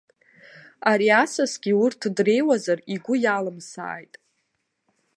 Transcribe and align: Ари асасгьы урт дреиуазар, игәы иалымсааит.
Ари 0.91 1.07
асасгьы 1.21 1.73
урт 1.83 2.01
дреиуазар, 2.17 2.79
игәы 2.93 3.15
иалымсааит. 3.23 4.13